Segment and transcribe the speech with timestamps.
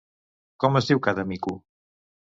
[0.63, 1.57] Com es diu cada mico?